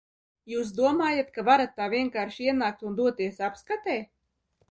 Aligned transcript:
Jūs 0.51 0.69
domājat, 0.77 1.27
ka 1.35 1.43
varat 1.49 1.75
tā 1.81 1.89
vienkārši 1.95 2.47
ienākt 2.49 2.81
un 2.91 2.97
doties 3.01 3.39
apskatē? 3.49 4.01